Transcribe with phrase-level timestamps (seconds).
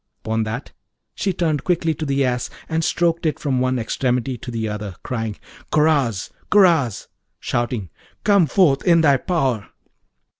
[0.25, 0.71] Upon that,
[1.13, 4.95] she turned quickly to the Ass and stroked it from one extremity to the other,
[5.03, 5.35] crying,
[5.71, 6.31] 'Karaz!
[6.49, 7.07] Karaz!'
[7.39, 7.91] shouting,
[8.23, 9.69] 'Come forth in thy power!'